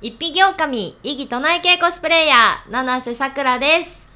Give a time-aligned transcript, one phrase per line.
[0.00, 4.06] 一匹狼、異議唱え系コスプレイヤー、七瀬さくらです。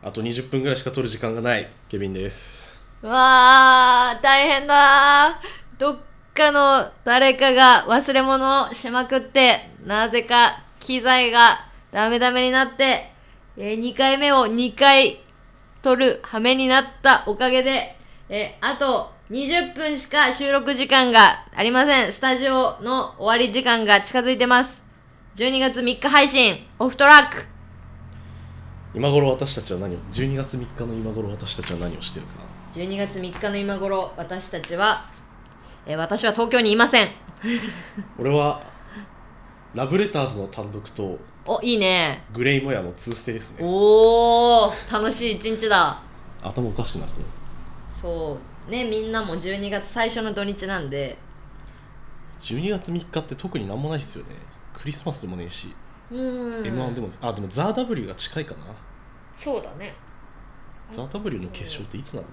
[0.00, 5.80] あと20分ぐらいしか取る時間がないケビンですうわー、大変だー。
[5.80, 5.96] どっ
[6.32, 11.58] かの誰かが忘れ物をしまくって、なぜか機材が
[11.90, 13.10] ダメダメになって、
[13.56, 15.24] え2回目を2回
[15.82, 17.96] 取る羽目になったおかげで、
[18.28, 22.12] えーあと20分しか収録時間がありません。
[22.12, 24.85] スタジオの終わり時間が近づいてます。
[25.36, 27.44] 12月3日配信、オフトラック。
[28.94, 32.32] 今頃私たちは何を？12月3日の今頃私たちは何をしてるか
[32.74, 35.10] 12月3日の今頃、私たちは、
[35.84, 37.08] えー私は東京にいません。
[38.18, 38.62] 俺は
[39.74, 42.24] ラブレターズの単独とお、いいね。
[42.32, 46.00] グレイモヤのツーステですねおー、楽しい一日だ。
[46.42, 47.18] 頭おかしくなるね
[48.00, 48.70] そう。
[48.70, 51.18] ね、みんなも12月最初の土日なんで、
[52.40, 54.45] 12月3日って特になんもないっすよね
[54.78, 55.74] クリスマスでもねえし、
[56.10, 56.62] うーん。
[56.62, 58.66] M1 でもあでもザ・ W が近いかな、
[59.36, 59.94] そうだね。
[60.92, 62.28] ザ・ W の決勝っていつなんだ？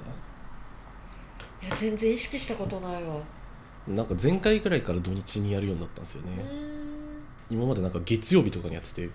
[1.67, 3.15] いや、全然意識したことないわ。
[3.87, 6.39] なんか前回ぐらいから土日にやるようになったんですよね、ん。
[7.49, 9.09] 今までなんか月曜日とかにやってて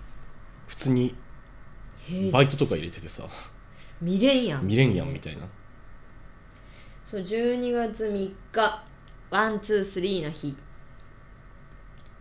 [0.67, 1.15] 普通に
[2.31, 3.23] バイトとか入れててさ
[4.01, 4.67] 見れんやん。
[4.67, 5.47] 見れんやんみたいな
[7.03, 8.83] そう、12月3日、
[9.31, 10.55] One, two, three の日。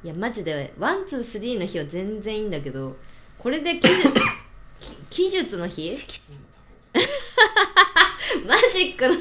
[0.05, 2.97] いや、マジで、 one, two, three の日は全然いいんだけど、
[3.39, 3.89] これで奇、
[5.11, 5.91] 奇術の日？
[8.47, 9.21] マジックの日？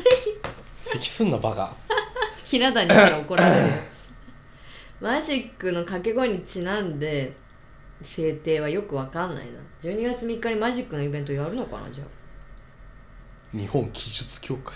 [0.77, 1.75] 咳すんなバカ。
[2.43, 3.67] ひな壇に怒られる
[5.01, 7.35] マジックの掛け声にちなんで
[8.01, 9.59] 制定はよくわかんないな。
[9.81, 13.57] 12月3日にマジックのイベントやるのかなじゃあ。
[13.57, 14.75] 日本記述協会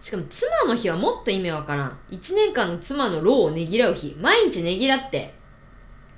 [0.00, 1.98] しかも妻の日はもっと意味わからん。
[2.10, 4.16] 1年間の妻の労をねぎらう日。
[4.20, 5.34] 毎日ねぎらって。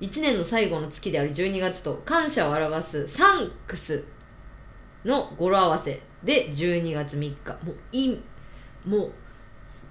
[0.01, 4.05] 1年の最後の月である12月と感謝を表すサンクス
[5.05, 6.01] の語呂合わせ。
[6.23, 7.65] で12月3日。
[7.65, 8.16] もうい
[8.84, 9.12] もう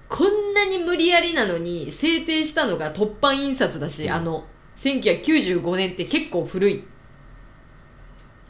[0.08, 4.12] こんなに無理やりなのに制定したのが突版印刷だし、うん。
[4.12, 4.46] あの
[4.78, 6.84] 1995年って結構古い。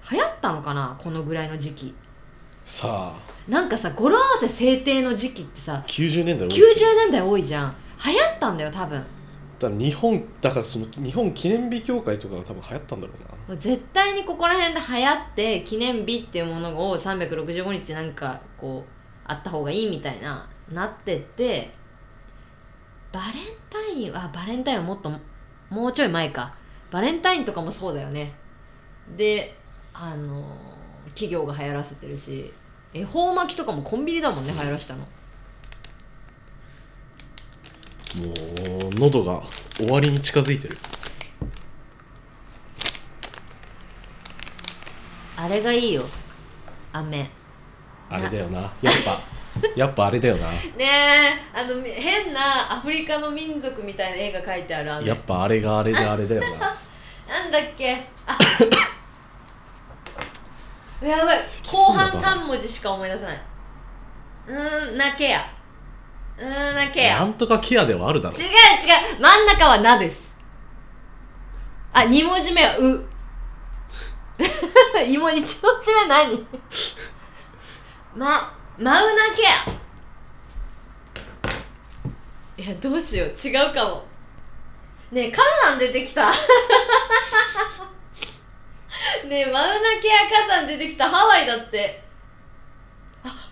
[0.09, 1.95] 流行ったのかなこのぐらいの時期。
[2.65, 6.89] さあなんかさ語呂合わせ制定の時期ってさ90年代多90いですよ。
[6.95, 7.75] 年代多いじゃん。
[8.05, 8.99] 流行ったんだよ多分。
[9.59, 13.13] だから日本だからその日本記念日協会とかが多分流行ったんだろ
[13.47, 13.57] うな。
[13.57, 18.89] 絶対にここら辺で流行って記念日っていうものを365日なんかこう
[19.25, 21.73] あった方がいいみたいななってって
[23.11, 23.31] バレン
[23.69, 25.11] タインあバレンタインはもっと
[25.69, 26.53] もうちょい前か。
[26.91, 28.33] バレンタインとかもそうだよね。
[29.15, 29.57] で
[29.93, 30.77] あのー
[31.11, 32.53] 企業が流行らせてるし
[32.99, 34.99] 恵方巻きとかもコンビニだもんね流行らしたの。
[34.99, 35.05] も
[38.87, 39.41] う喉が
[39.75, 40.77] 終わりに近づいてる。
[45.35, 46.03] あれがいいよ。
[46.93, 47.29] 飴。
[48.09, 48.59] あれだよな。
[48.81, 49.19] やっぱ。
[49.75, 50.49] やっぱあれだよな。
[50.51, 51.59] ねえ。
[51.59, 55.07] あの変なアフリカの民族みたいな絵が描いてある飴。
[55.07, 56.75] やっぱあれがあれであれだよな。
[57.27, 58.07] なんだっけ？
[58.25, 58.37] あ
[61.01, 61.39] やばい。
[61.43, 62.21] 咳後半すんな。
[62.21, 63.41] バカ3文字しか思い出せない。
[64.47, 65.41] うーんなケア
[66.37, 68.39] うーんなケア違う違なんとかケアではあるだろう。
[68.39, 70.33] 真ん中はなです。
[71.93, 72.81] あ2文字目はう。
[74.37, 76.47] 1文字目何？
[78.15, 79.65] まマウナケア。
[82.59, 83.29] いやどうしよう。
[83.29, 84.05] 違うかも。
[85.11, 86.31] ねえ火山出てきた
[89.27, 92.01] ねえマウナケア火山出てきたハワイだって。
[93.23, 93.51] あ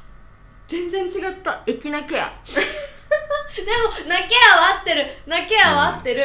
[0.67, 1.61] 全然違った。
[1.67, 2.31] エキナケア。
[2.45, 5.05] でもナケアは合ってる。
[5.25, 6.23] ナケアは合ってる、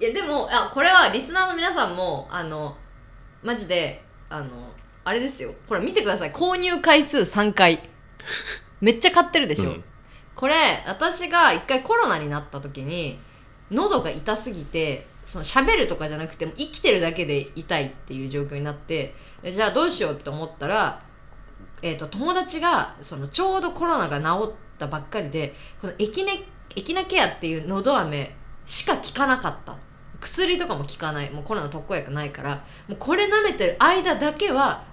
[0.00, 2.76] いやでもあこれはリスナーの皆さんもあの
[3.42, 4.74] マジであの
[5.04, 5.54] あれですよ。
[5.68, 6.32] ほら見てください。
[6.32, 7.88] 購入回数3回。
[8.80, 9.84] めっちゃ買ってるでしょ、うん。
[10.34, 13.18] これ私が一回コロナになった時に
[13.70, 19.14] 喉が痛すぎてその喋るとかじゃなくても生きてるだけで痛いっていう状況になって
[19.44, 21.02] じゃあどうしようって思ったら、
[21.82, 26.44] えー、と友達がそのちょうどコロナが治ったばっかりでこのエキネ
[26.76, 28.34] エキナケアっていう喉飴
[28.66, 29.76] しか効かなかった。
[30.20, 31.30] 薬とかも効かない。
[31.30, 32.64] もうコロナ特効薬ないから。
[32.88, 34.84] もうこれ舐めてる間だけは、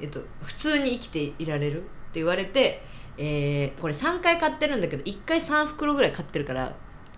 [0.00, 2.82] えっと、普通に生きていられるって言われて、
[3.18, 6.74] えーこれ3回買ってるんだけど1回3袋ぐらい買ってるから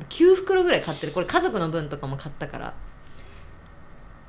[0.09, 1.13] 9袋ぐらい買ってる。
[1.13, 2.75] これ家族の分とかも買ったから。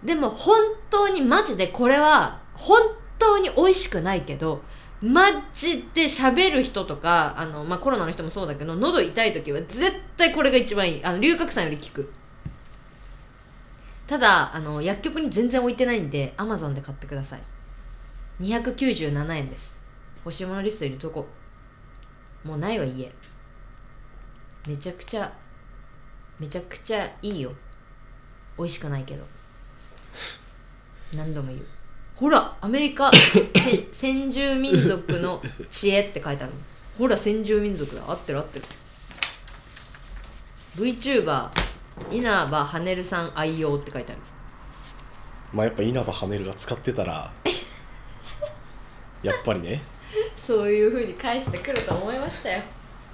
[0.03, 2.81] でも本当にマジでこれは本
[3.17, 4.61] 当に美味しくないけど
[5.01, 11.03] マジで喋る人とかあの、まあ、コロナの人もそうだけど喉痛い時は絶対これが一番いい。
[11.03, 12.13] あの龍角散より効く。
[14.07, 17.41] ただあの薬局に全然置いてないんでアマゾンで買ってください。
[18.41, 19.79] 297円です。
[20.25, 21.27] 欲しいものリスト入れとこ
[22.43, 23.11] もうないわ家。
[24.67, 25.31] めちゃくちゃ
[26.39, 27.51] めちゃくちゃいいよ。
[28.57, 29.23] 美味しくないけど。
[31.13, 31.65] 何度も言う。
[32.15, 36.59] ほらアメリカせ 先住民族の知恵って書いてあるの
[36.97, 38.01] ほら先住民族だ。
[38.07, 38.65] 合ってる合ってる。
[40.77, 41.49] VTuber
[42.11, 44.21] 稲葉はねるさん愛用って書いてある。
[45.53, 47.31] まあやっぱ稲葉はねるが使ってたら
[49.23, 49.81] やっぱりね。
[50.37, 52.63] そういう風に返してくると思いましたよ。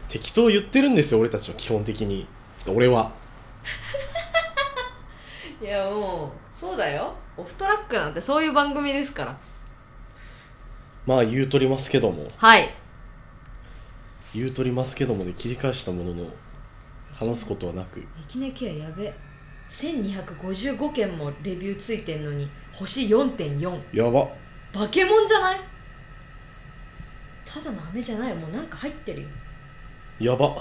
[0.07, 2.27] 適当言ってるんですよ俺たちは基本的に
[2.67, 3.11] 俺は。
[5.61, 7.13] いやもうそうだよ。
[7.37, 9.37] オフトラックなんてそういう番組ですから。
[11.05, 12.27] まあ言うとりますけども。
[12.37, 12.69] はい。
[14.33, 16.25] 言うとりますけどもで切り返したものの
[17.13, 18.05] 話すことはなく。
[18.27, 19.13] 駅根ケアやべ。
[19.69, 24.27] 1255件もレビューついてんのに星4.4やば。
[24.73, 25.59] バケモンじゃない？
[27.45, 28.35] ただの飴じゃない。
[28.35, 29.29] もうなんか入ってるよ。
[30.19, 30.57] やば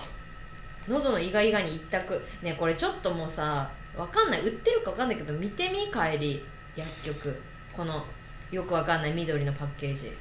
[0.89, 2.21] 喉のイガイガに一択。
[2.43, 4.41] ねこれちょっともうさわかんない。
[4.43, 6.45] 売ってるかわかんないけど見てみ帰り。
[6.77, 7.41] 薬局。
[7.73, 8.05] この
[8.51, 9.13] よくわかんない。
[9.13, 10.13] 緑のパッケージ。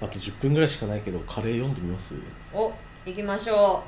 [0.00, 2.16] あと10分ぐらいしかないけどカレー読んでみます？
[2.52, 2.72] お
[3.06, 3.82] 行きましょ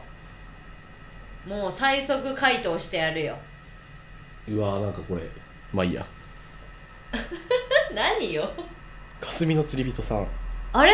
[1.46, 1.50] う。
[1.50, 3.36] もう最速回答してやるよ。
[4.48, 5.22] うわーなんかこれ。
[5.72, 6.06] まあいいや。
[7.94, 8.48] 何よ？
[9.20, 10.26] 霞の釣り人さん。
[10.72, 10.92] あれ？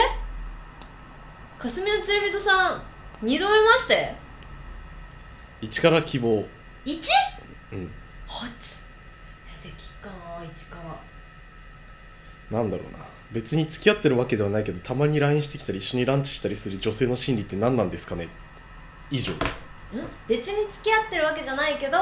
[1.58, 2.82] 霞の釣り人さん
[3.22, 4.14] 二度目まして
[5.64, 6.44] 一から希望。
[6.84, 7.00] 1?
[7.72, 7.90] うん。
[8.26, 8.84] 初？
[9.64, 10.76] えできっかな1か
[12.50, 12.58] ら。
[12.58, 12.98] なんだろうな。
[13.32, 18.28] 別に付き合ってるわけではないけどたまに LINE してきたり一緒にランチしたりする女性の心理って何なんですかね？
[19.10, 19.32] 以上。
[19.32, 19.36] ん？
[20.28, 21.98] 別に付き合ってるわけじゃないけど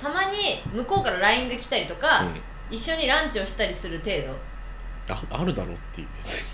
[0.00, 2.40] たまに向こうから LINE で来たりとか、うん。
[2.74, 5.14] 一緒にランチをしたりする程度。
[5.14, 6.46] ああるだろうっていう別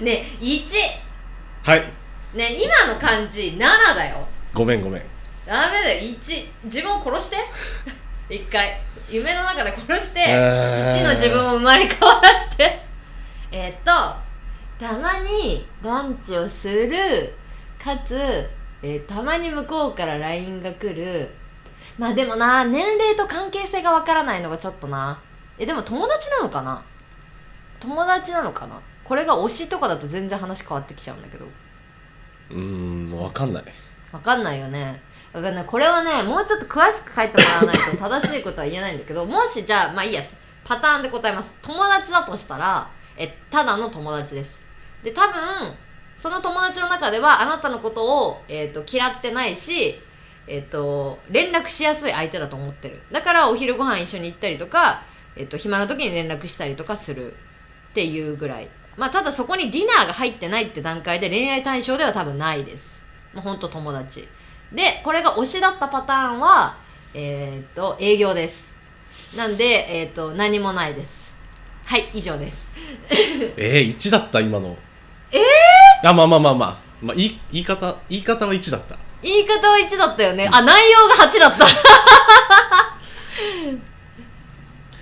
[0.06, 0.66] ね1
[1.64, 1.92] はい。
[2.34, 3.58] ね今の感じ7
[3.94, 5.02] だよごめんごめん。
[5.44, 6.00] ダメだよ。
[6.00, 7.36] 1自分を殺して。
[8.34, 8.80] 一回。
[9.10, 11.02] 夢の中で殺して、えー。
[11.02, 12.82] 1の自分を生まれ変わらして。
[13.52, 13.92] えっと
[14.78, 17.34] たまにランチをする。
[17.82, 18.16] かつ、
[18.82, 21.30] えーたまに向こうから LINE が来る。
[21.98, 25.20] まあでもな年齢と関係性がわからないのがちょっとな。
[25.58, 26.82] えでも友達なのかな？
[27.78, 28.80] 友達なのかな？
[29.04, 31.44] これが推しとかだと全然話変わってきちゃうんだけど。
[32.50, 33.64] うーん分かんない
[34.16, 35.02] わかんないよね。
[35.34, 40.22] だからね、これはね、もうちょっと詳しく書いてもらわないと正しいことは言えないんだけど、もしじゃあ、まあいいや、
[40.64, 41.54] パターンで答えます。
[41.60, 44.58] 友達だとしたら、え、ただの友達です。
[45.02, 45.34] で、多分、
[46.16, 50.00] その友達の中では、あなたのことを、えっ、と、嫌ってないし、
[50.46, 53.02] えっ、と、連絡しやすい相手だと思ってる。
[53.12, 55.02] だから、お昼ご飯一緒に行ったりとか、
[55.36, 57.34] えっ、と、暇な時に連絡したりとかする
[57.90, 58.70] っていうぐらい。
[58.96, 62.95] まあ、ただそこにディナーが入ってないって段階で恋愛対象では多分ないです。
[63.36, 64.26] もうほんと友達。
[64.72, 66.78] で、これが推しだったパターンは、
[67.12, 68.74] えっ、と、営業です。
[69.36, 71.30] なんで、えっ、と、何もないです。
[71.84, 72.72] はい、以上です。
[73.58, 74.40] えー、1だった？
[74.40, 74.74] 今の
[75.30, 80.48] えー、あまあまあまあまあ、まあ、言い言い方言い方は1だった言い方は1だったよね。
[80.50, 81.66] あ、内容が8だった。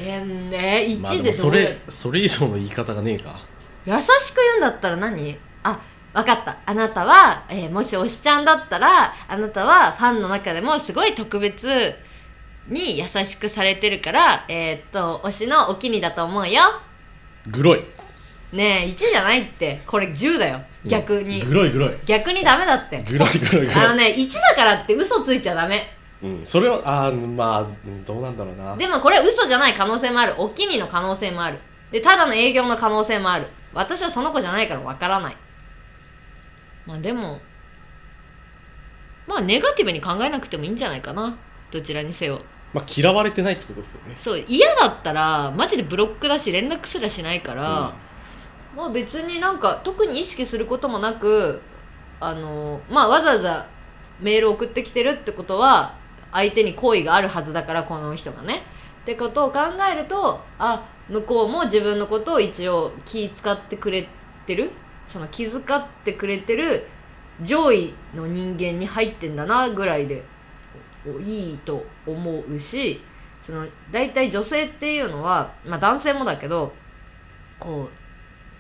[0.01, 3.39] えー、ね、1まあででそれそれ以上の言い方がねえか
[3.87, 5.39] 優しく言うんだったら何？
[5.63, 5.79] あ
[6.15, 6.57] 分かった。
[6.65, 11.93] あなたは、えーもし推しちゃんだったらあなたはファンの中でもすごい特別
[12.69, 16.63] に優しくされてるからえーっと推しのお気にだと思うよ。
[17.49, 17.85] グロい。
[18.53, 19.83] ねえ1じゃないって。
[19.87, 20.61] これ10だよ。
[20.87, 21.99] 逆に、グロいグロい。
[22.07, 23.03] 逆にダメだって。
[23.03, 23.85] グロいグロいグロい。
[23.85, 25.83] あのね1だからって嘘ついちゃダメ。
[26.23, 26.47] うん。
[26.47, 28.77] それはあーまあうんどうなんだろうな。
[28.77, 30.35] でもこれ嘘じゃない可能性もある。
[30.39, 31.59] お気にの可能性もある。
[31.91, 33.47] でただの営業の可能性もある。
[33.75, 35.37] 私はその子じゃないからわからない
[36.87, 37.41] まあでも
[39.27, 41.37] まあネガティブに考えなくてもいいんじゃないかな。
[41.71, 42.43] どちらにせよ。
[42.73, 44.17] まあ嫌われてないってことですよね。
[44.21, 47.95] そう嫌だったらマジでブロックだし連絡すらしないから、
[48.77, 51.63] まあ別になんか特に意識することもなく
[52.21, 53.67] あのまあわざわざ
[54.21, 55.97] メール送ってきてるってことは
[56.33, 58.63] 相手に好意があるはずだからこの人がね。
[59.03, 59.61] ってことを考
[59.93, 64.09] えるとあ向こうも自分のことを一応気使ってくれ
[64.47, 64.71] てる
[65.09, 66.87] その気遣ってくれてる
[67.43, 70.25] 上位の人間に入ってんだなぐらいで
[71.21, 73.01] いいと思うし
[73.43, 76.73] その大体女性っていうのは、まあ、男性もだけど
[77.59, 77.91] こ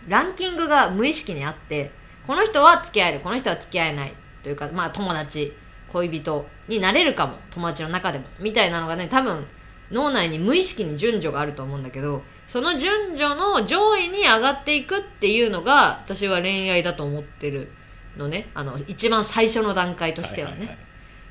[0.07, 1.91] うランキングが無意識にあって
[2.27, 5.55] この人は付き合えるこの人は付き合えないというかまあ友達
[5.89, 9.47] 恋人になれるかも友達の中でもみたいなのがね多分
[9.95, 17.71] 脳内に無意識に順序があると思うんだけどその順序の上位に上がっていくっていうのが私は恋愛だと思ってる
[18.17, 18.51] のね。
[18.55, 20.69] あの一番最初の段階としてはね、いいい。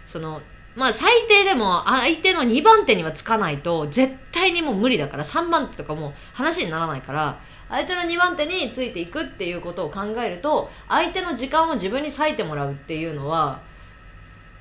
[0.08, 0.42] その
[0.76, 7.40] まあ最低でも相手の2番手にはつかないと絶対にもう無理だから3番手とかもう話にならないから
[7.70, 13.62] 相手の2番手についていくっていうことを考えると相手の時間を自分に割いてもらうっていうのは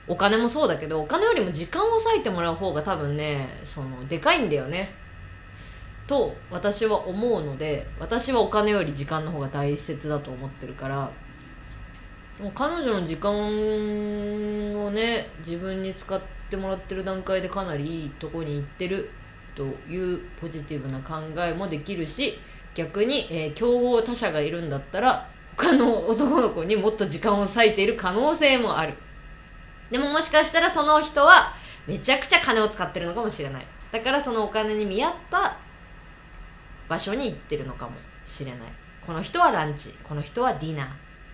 [0.08, 4.90] お金もそうだけどお金よりも時間を割いてもらう方が多分ねそのでかいんだよね。
[6.06, 11.10] と私は思うので私はお金より時間の方が大切だと思ってるから
[12.40, 19.10] もう彼女の時間をね自分に使ってもらってる段階でかなりいいとこに行ってる
[19.54, 22.38] というポジティブな考えもできるし
[22.74, 28.94] 逆に、えー競合他者がいるんだったら他の男の子にもっと時間を割いている可能性もある。
[29.92, 31.54] でももしかしたらその人は
[31.86, 33.66] めちゃくちゃ金を使ってるのかもしれない。
[33.92, 35.56] だからそのお金に見合った
[36.88, 37.92] 場所に行ってるのかも
[38.24, 38.60] しれない。
[39.06, 40.86] この人はランチこの人はディナー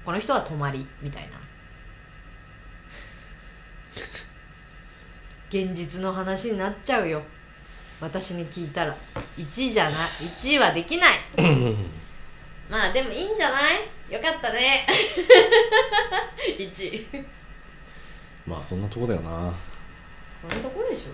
[0.05, 1.39] この人は泊まりみたいな。
[5.51, 7.23] 現実の話になっちゃうよ。
[8.01, 8.97] 私に聞いたら。
[9.37, 9.95] 1じゃない。
[10.37, 11.11] 1位はできない。
[12.69, 14.13] まあでもいいんじゃない？
[14.13, 14.87] よかったね。
[16.59, 17.27] 1位
[18.49, 19.53] まあそんなとこだよな。
[20.41, 21.13] そんなとこでしょ。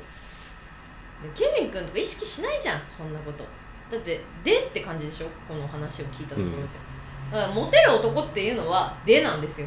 [1.26, 3.44] でケビン君とか意識しないじゃんそんなこと。
[3.90, 6.62] だって「で」って感じでしょこの話を聞いたところで、
[7.32, 9.66] だからモテる男っていうのは「で」なんですよ。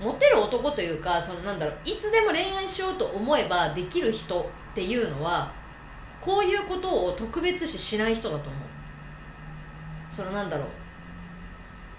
[0.00, 5.52] モテる男というかそのなんだろういつでも恋愛しようと思えばできる人っていうのは
[6.20, 8.62] こういうことを特別視しない人だと思う。
[10.10, 10.66] そのなんだろう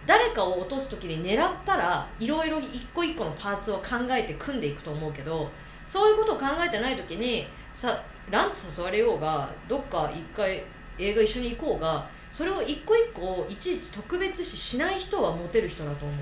[0.05, 5.49] 誰かを落とす時に狙ったらいろいろ一個一個のパーツを考えて組んでいくと思うけど
[5.87, 10.63] そういうことを考えてない時にさランチ誘われようがどっか一回
[10.97, 16.17] 映画一緒に行こうがそれを一個一個いちいち特別視しない人はモテる人だと思う。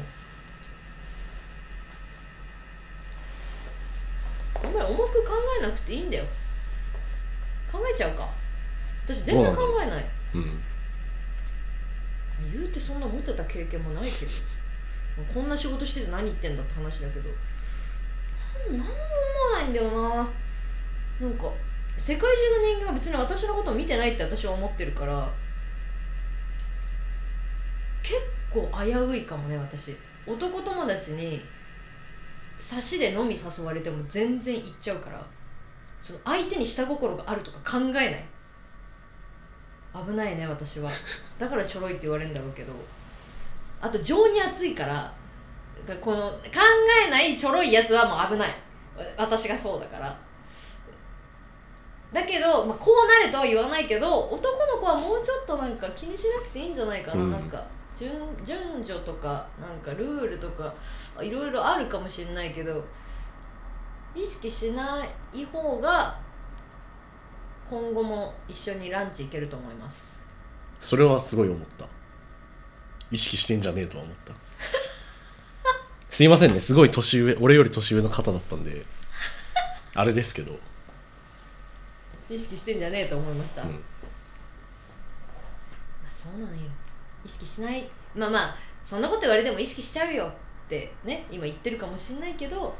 [4.63, 6.25] あんまり重く考えなくていいんだよ。
[7.71, 8.29] 考えちゃうか。
[9.05, 10.05] 私全然考えない。
[10.35, 10.61] うん。
[12.51, 14.31] 言うてそんな持ってた経験もないけど。
[15.33, 17.29] こんな仕事してて何言ってんだって話だけど。
[18.69, 20.29] なんなんも思わないんだよな。
[21.19, 21.51] なんか
[21.97, 25.31] 世界中の人間が別に私のことを見てないって私は思ってるから
[28.01, 28.15] 結
[28.51, 29.95] 構危ういかもね私。
[30.25, 31.43] 男友達に
[32.59, 35.25] 差しで飲み誘われても全然行っちゃうから
[35.99, 38.25] その相手に下心があるとか考えない。
[39.93, 40.89] 危ないね私は。
[41.37, 42.73] だからちょろいって言われるんだろうけど。
[43.81, 45.11] あと情に熱いから
[45.99, 46.37] この考
[47.07, 48.49] えないちょろいやつはもう危ない。
[48.49, 50.15] わ私がそうだから。
[52.13, 57.31] だけど、まあ、こうなれとは言わないけど男の子はもうちょっとなんか気にしなくていいんじゃないかな、うん。
[57.31, 58.11] なんか順
[58.45, 60.73] 順序とかなんかルールとか
[61.21, 62.83] いろいろあるかもしれないけど
[64.13, 66.19] 意識しない方が
[67.71, 70.19] 今後も一緒にランチ行けると思います。
[70.81, 71.87] それはすごい思った。
[73.09, 74.33] 意識してんじゃねえとは思った。
[76.09, 76.59] すいませんね。
[76.59, 78.85] すごい年上俺より年上の方だったんで
[79.95, 80.59] あれですけど、
[82.29, 83.69] 意識してんじゃねえと思いました、うん。
[83.69, 83.75] ま
[86.09, 86.59] あそうなのよ。
[87.23, 87.89] 意識しない。
[88.13, 90.31] まあまあそんなこと言われても意識しちゃうよっ
[90.67, 92.75] てね今言ってるかもしんないけど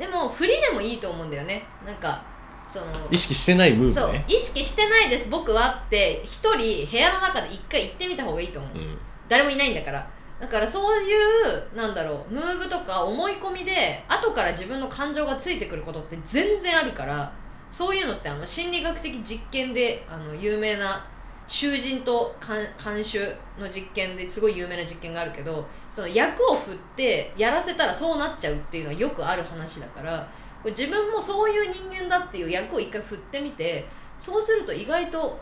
[0.00, 1.62] でも振りでもいいと思うんだよね。
[1.86, 2.24] なんか
[2.70, 8.98] その意識してないムーそうブね意識してないです僕はって一人部屋の中で一回行ってみた方がいいと思う、うん。
[9.28, 10.08] 誰もいないんだから。
[10.40, 17.30] だからそういうなんだろうムーブとか思い込みで後から自分の感情がついてくることって全然あるから
[17.70, 21.06] そういうのってあの心理学的実験であの有名な
[21.46, 30.26] 囚人と監監修の実験ですごい有名な実験があるけどその役を振ってやらせたらそうなっちゃうっていうのはよくある話だから
[30.64, 33.86] 自分もそういう人間だっていう役を一回振ってみて
[34.18, 35.40] そうすると意外と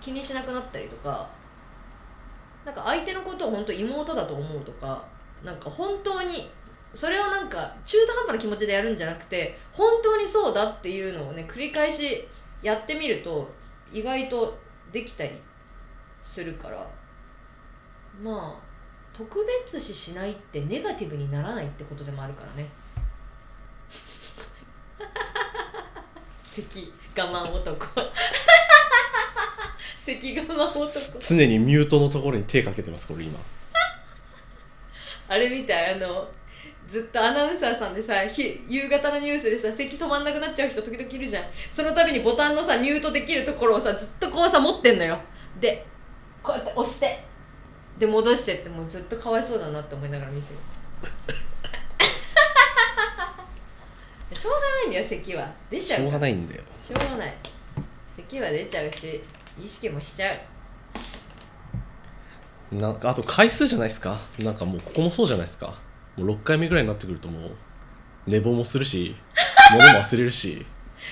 [0.00, 1.30] 気にしなくなったりとか
[2.64, 5.04] なんか相手のことを本当妹だと思うとか
[5.42, 6.50] なんか本当に
[6.94, 12.28] それをなんか中途半端な気持ちでやるんじゃなくて本当にそうだっていうのをね繰り返し
[12.62, 13.50] やってみると
[13.92, 14.58] 意外と
[14.92, 15.30] できたり
[16.22, 16.88] するから
[18.22, 18.64] まあ
[19.16, 22.68] 特別視しないってネガティブにならないってことでもあるからね。
[26.62, 27.74] 咳我慢男。
[30.06, 30.88] 咳我慢男。
[31.20, 33.40] 常にミュートのところに手かけてますこれ今。
[35.28, 36.28] あれみたいあの
[36.86, 41.44] ずっとアナウンサーさんでさひ夕方のニュースでさ咳止まんなくなっちゃう人時々いるじゃん。
[41.72, 45.18] その度にボタンのさミュートできるところをさずっとこうさ持ってんのよ。
[45.60, 45.84] で
[46.42, 47.24] こうやって押して。
[47.98, 50.58] で戻してってもうずっとかわいそうだなって思いながら見てる
[54.34, 55.50] しょうがないんだよ咳は。
[55.70, 56.62] 出ちゃうしょうがないんだよ。
[56.86, 57.34] しょうがない。
[58.16, 59.22] 咳は出ちゃうし
[59.62, 60.36] 意識もしちゃう。
[62.76, 64.18] なんかあと回数じゃないですか？
[64.38, 65.74] なんかもうここもそうじゃないですか？
[66.16, 67.50] もう6回目ぐらいになってくるともう
[68.26, 69.14] 寝坊もするし
[69.72, 70.64] 物も忘れるし。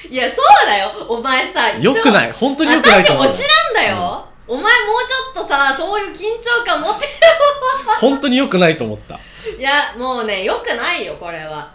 [0.08, 0.90] いやそうだよ。
[1.08, 2.32] お前さよくいない？
[2.32, 3.26] 本当によくないと思う。
[3.26, 4.72] 私推しなんだよ、お前もう
[5.34, 7.06] ちょっとさそういう緊張感持って
[8.00, 9.20] 本当によくないと思った。
[9.58, 11.70] いやもうねよくないよこれは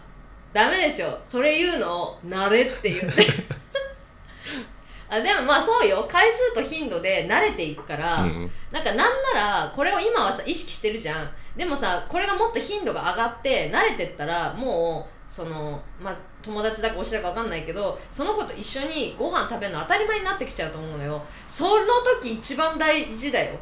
[0.54, 1.20] ダメですよ。
[1.24, 3.26] それ言うのを慣れって言って。
[5.10, 6.06] あでもまあそうよ。
[6.10, 11.30] 回数と頻度で慣れていくから、うんなんかなんならこれを今はさ意識してるじゃん。
[11.56, 21.22] でもさこれがもっと頻度が上がって慣れてったらもうそのまあ友達だか推しだか分かんないけどその子と一緒にご飯食べるの当たり前になってきちゃうと思うのよ。
[21.48, 21.86] その
[22.22, 23.58] 時一番大事だよ。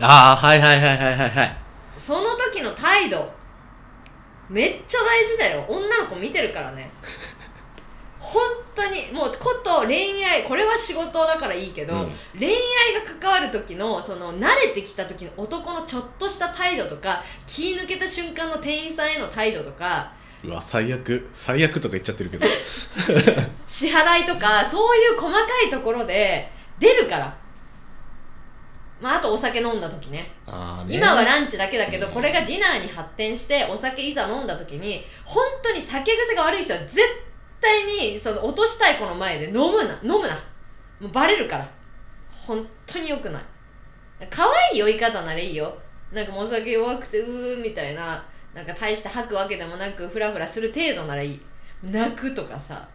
[0.00, 1.56] ああはいはいはいはいはいはい。
[1.98, 3.30] その時の態度
[4.52, 5.64] めっちゃ大事だよ。
[5.68, 6.90] 女の子見てるからね。
[8.18, 8.42] 本
[8.74, 9.10] 当に。
[9.12, 12.12] もうこと恋愛これは仕事だからいいけど、うん。
[12.38, 12.54] 恋愛
[13.04, 20.12] が関わる時のその慣れてきた時の男のちょっとした態度とか気抜けた瞬間の店員さんへの態度とか
[20.44, 21.28] うわ最悪。
[21.32, 22.46] 最悪とか言っちゃってるけど。
[23.66, 27.41] 支払いとかそういう細かいところで出るから
[29.02, 30.18] まああとお酒飲んだ時ね。
[30.20, 30.30] ね。
[30.88, 36.96] 今はランチだけだけどこれがディナーに発展してお酒いざ飲んだ時に本当に酒癖が悪い人は絶
[37.60, 40.34] 対にその落としたい子の前で飲むな飲むな。
[41.00, 41.68] もうバレるから。
[42.30, 43.42] 本当に良くない。
[44.30, 45.76] 可愛い酔い方ならいいよ。
[46.12, 48.24] なんかもうお酒弱くてうーみたいな。
[48.54, 51.40] なんか大して吐くわけでもなくフラフラする程度ならいい。
[51.82, 52.88] 泣くとかさ。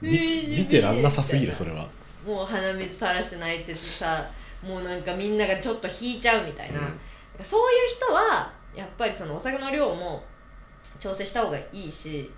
[0.00, 0.10] 見
[0.58, 1.86] 見てらんなさすぎるそれは。
[2.24, 4.24] もう鼻水垂らして泣いててさ
[4.62, 6.98] もうなんかみんながちょっと引いちゃうみたいな、うん。
[7.44, 10.22] そういう人はやっぱりそのお酒の量も
[10.98, 12.30] 調整した方がいいし、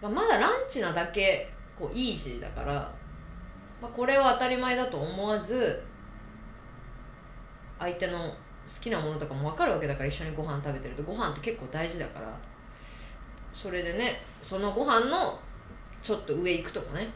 [0.00, 2.74] まあ、まだランチなだけこうイージーだから、
[3.80, 5.82] まあ、これを当たり前だと思わず
[7.78, 8.34] 相手の好
[8.80, 11.02] きなものとかも分かるわけだから一緒にご飯食べてると。
[11.02, 12.36] ご飯って結構大事だから。
[13.52, 15.38] それでねそのご飯の
[16.02, 17.08] ちょっと上行くとかね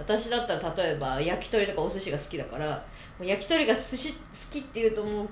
[0.00, 2.84] 私だったら例えば焼き鳥とかお寿司が好きだから
[3.18, 4.18] もう焼き鳥が寿司好
[4.50, 5.28] きっていうともう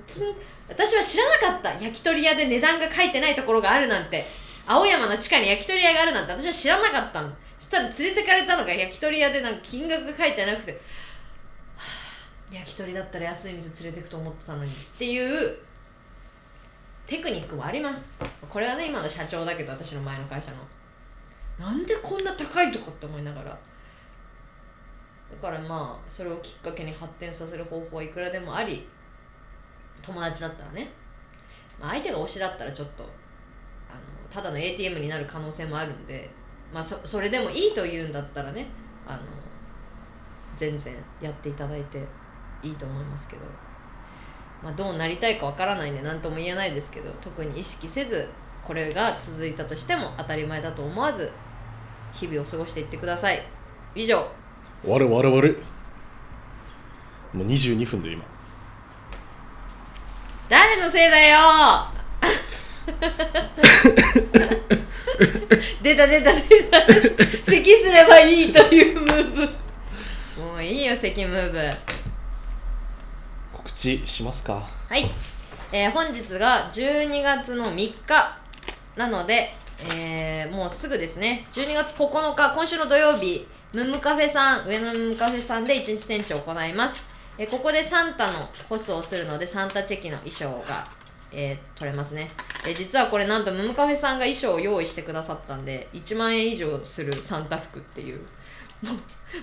[0.68, 1.72] 私は知らなかった。
[1.82, 4.24] 焼き鳥屋で値段が書いてないところがあるなんて。
[4.70, 7.32] 青山の地下に焼き鳥屋があるなんて私は知らなかったの。
[7.58, 10.78] そしたら連れてかれたのが焼き鳥屋でなんか金額が書いてなくて、は
[12.52, 15.58] あ焼き鳥だったら安い店連れてくと思ってたのにっていう
[17.06, 18.12] テクニックもあります。
[18.46, 20.58] これはね今の社長だけど私の前の会社の。
[21.58, 23.58] なんでこんな高いとこって思いながら。
[25.30, 28.86] だからまあそれをきっかけに発展させる方法はいくらでもあり
[30.02, 30.90] 友達だったらね、
[31.80, 33.10] まあ、相手が推しだったらちょっとあの
[34.30, 36.30] ただの ATM になる可能性もあるんで、
[36.72, 38.66] まあ、そそれでもいいというんだったらね
[39.06, 39.22] あの
[40.56, 42.02] 全然やっていただいて
[42.62, 43.42] いいと思いますけど、
[44.62, 48.28] まあ、どうなりたいかわからないんで何とも言えないですけど特に意識せず
[48.62, 51.32] これが続いたとしても当たり前だと思わず
[52.12, 53.42] 日々を過ごしていってください。
[53.94, 54.37] 以上。
[54.82, 55.62] 終わる終わる終わる
[57.32, 58.24] もう22分で今。
[60.48, 61.38] 誰のせいだよ。
[65.82, 66.80] 出た出た出た。
[67.44, 69.34] 咳すればいいというムー
[70.36, 70.42] ブ。
[70.42, 71.60] もういいよ咳ムーブ。
[73.52, 74.62] 告知しますか？
[74.88, 75.04] はい、
[75.72, 78.38] えー本日が12月の3日。
[78.96, 79.54] なので、
[79.94, 81.46] えーもうすぐですね。
[81.52, 87.04] 12月9日今週の土曜日ムムカフェさん上野ムムカフェさんで1日店長を行います、
[87.36, 90.88] えここでサンタのコスをするのでサンタチェキの衣装が、
[91.30, 92.30] えー取れますね、
[92.66, 98.20] え実はこれなんとムムカフェさんが衣装を用意してくださったんで1万円以上するサンタ服っていう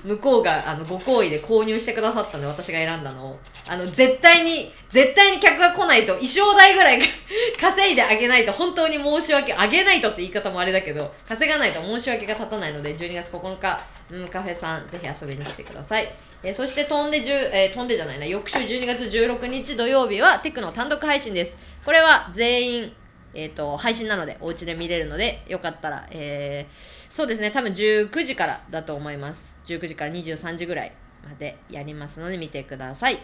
[0.04, 3.40] 向こうがあのご好意で購入してくださったんで私が選んだのを。
[3.68, 7.02] あの絶対に絶対に客が来ないと衣装代ぐらい
[7.60, 16.12] 稼いであげないと本当に申し訳あげないとって言い方もあれだけど稼がないと申し訳が立たないので12月9日うんカフェさんぜひ遊びに来てください。
[16.44, 18.26] えーそして飛んで10、えー飛んでじゃないな。
[18.26, 21.58] 翌週12月16日土曜日はテクの単独配信です。
[21.84, 22.96] これは全員
[23.38, 27.50] えー、と配信なのでお家で見れるのでよかったら、えーそうですね。
[27.50, 29.56] 多分19時からだと思います。
[29.64, 30.92] 19時から23時ぐらい
[31.24, 33.20] までやりますので見てください、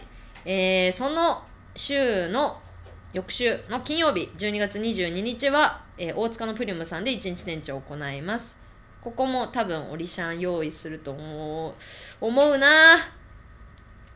[0.46, 1.42] えーその
[1.76, 2.58] 週の
[3.12, 8.56] 翌週の金曜日12月22日は、えー大塚のプリムさんで一日店長を行います。
[9.02, 11.74] ここも多分オリシャン用意すると思う
[12.18, 12.96] 思うな。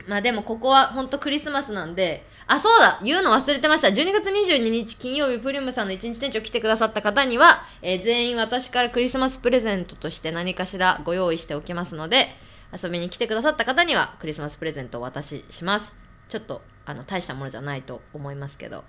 [0.09, 3.01] まあでもここは本当クリスマスなんであそうだ。
[3.03, 3.89] 言うの忘れてました。
[3.89, 12.29] 12月22日金曜日プリムさんの一日店長来てくださった方には、えー全員私からクリスマスプレゼントとして何かしらご用意しておきますので
[12.73, 15.95] 遊びに来てくださった方にはクリスマスプレゼントをお渡しします。
[16.29, 18.85] ちょっとあの大したものじゃないと思いますけど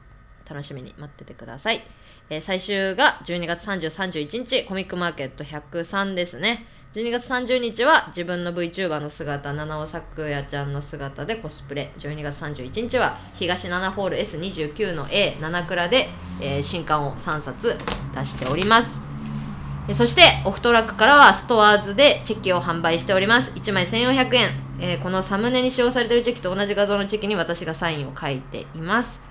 [0.48, 1.84] 楽しみに待っててください、
[2.30, 6.68] えー最終が12月3031日コミックマーケット103ですね。
[6.94, 11.92] 12月30日は自分の VTuber の姿七尾咲也ちゃんの姿でコスプレ。
[12.00, 16.08] 12月31日は東7ホール S29 の A7 倉で、
[16.42, 17.78] えー新刊を3冊
[18.16, 19.02] 出しております。
[19.94, 23.52] そしてオフトラックからはストアーズでチェキを販売しております。
[23.52, 29.22] 1枚1400円、えーこのサムネに使用されているチェキと同じ画像のチェキに私がサインを書いています。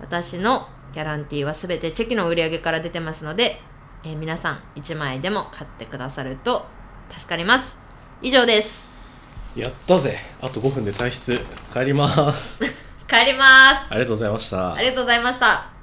[0.00, 3.58] 私のギャランティーは全てチェキの売り上げから出てますので、
[4.04, 6.66] えー皆さん1枚でも買ってくださると
[7.10, 7.76] 助かります。
[8.22, 8.86] 以上です。
[9.54, 10.18] やったぜ。
[10.40, 11.38] あと5分で退出。
[11.72, 12.60] 帰ります。
[13.08, 13.86] 帰ります。
[13.90, 14.74] ありがとうございました。
[14.74, 15.75] ありがとうございました